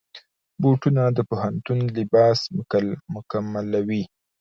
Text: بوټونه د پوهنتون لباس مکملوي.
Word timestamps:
بوټونه 0.61 1.03
د 1.17 1.19
پوهنتون 1.29 1.79
لباس 1.97 2.39
مکملوي. 3.23 4.03